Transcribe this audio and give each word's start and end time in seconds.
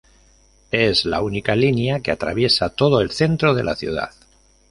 Es 0.71 1.05
la 1.05 1.21
única 1.21 1.53
línea 1.55 1.99
que 1.99 2.09
atraviesa 2.09 2.71
todo 2.71 3.01
el 3.01 3.11
centro 3.11 3.53
de 3.53 3.63
la 3.63 3.75
ciudad. 3.75 4.09